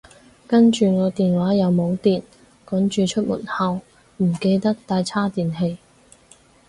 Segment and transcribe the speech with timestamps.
[0.47, 2.23] 跟住我電話又冇電，
[2.65, 3.81] 趕住出門口，
[4.17, 5.77] 唔記得帶叉電器